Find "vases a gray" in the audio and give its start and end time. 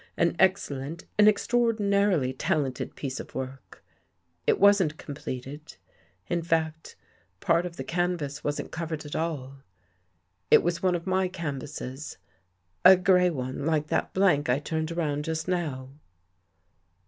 11.59-13.29